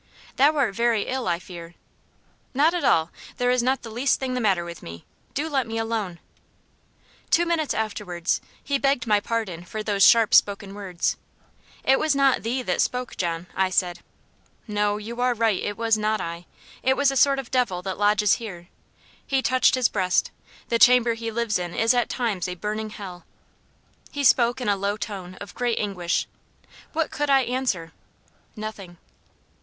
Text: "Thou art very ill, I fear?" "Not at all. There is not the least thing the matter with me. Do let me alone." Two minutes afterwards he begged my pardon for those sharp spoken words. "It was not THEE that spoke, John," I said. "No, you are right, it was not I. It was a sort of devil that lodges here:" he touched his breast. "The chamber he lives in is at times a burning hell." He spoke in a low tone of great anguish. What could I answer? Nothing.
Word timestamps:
"Thou 0.37 0.55
art 0.57 0.73
very 0.73 1.03
ill, 1.03 1.27
I 1.27 1.37
fear?" 1.37 1.75
"Not 2.55 2.73
at 2.73 2.83
all. 2.83 3.11
There 3.37 3.51
is 3.51 3.61
not 3.61 3.83
the 3.83 3.91
least 3.91 4.19
thing 4.19 4.33
the 4.33 4.41
matter 4.41 4.65
with 4.65 4.81
me. 4.81 5.05
Do 5.35 5.47
let 5.47 5.67
me 5.67 5.77
alone." 5.77 6.17
Two 7.29 7.45
minutes 7.45 7.75
afterwards 7.75 8.41
he 8.63 8.79
begged 8.79 9.05
my 9.05 9.19
pardon 9.19 9.63
for 9.63 9.83
those 9.83 10.03
sharp 10.03 10.33
spoken 10.33 10.73
words. 10.73 11.17
"It 11.83 11.99
was 11.99 12.15
not 12.15 12.41
THEE 12.41 12.63
that 12.63 12.81
spoke, 12.81 13.15
John," 13.15 13.45
I 13.55 13.69
said. 13.69 13.99
"No, 14.67 14.97
you 14.97 15.21
are 15.21 15.35
right, 15.35 15.61
it 15.61 15.77
was 15.77 15.99
not 15.99 16.19
I. 16.19 16.47
It 16.81 16.97
was 16.97 17.11
a 17.11 17.15
sort 17.15 17.37
of 17.37 17.51
devil 17.51 17.83
that 17.83 17.99
lodges 17.99 18.33
here:" 18.37 18.69
he 19.27 19.43
touched 19.43 19.75
his 19.75 19.87
breast. 19.87 20.31
"The 20.69 20.79
chamber 20.79 21.13
he 21.13 21.29
lives 21.29 21.59
in 21.59 21.75
is 21.75 21.93
at 21.93 22.09
times 22.09 22.47
a 22.47 22.55
burning 22.55 22.89
hell." 22.89 23.23
He 24.11 24.23
spoke 24.23 24.59
in 24.59 24.67
a 24.67 24.75
low 24.75 24.97
tone 24.97 25.35
of 25.35 25.53
great 25.53 25.77
anguish. 25.77 26.27
What 26.91 27.11
could 27.11 27.29
I 27.29 27.41
answer? 27.43 27.91
Nothing. 28.55 28.97